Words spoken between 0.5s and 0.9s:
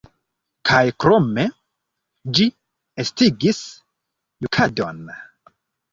Kaj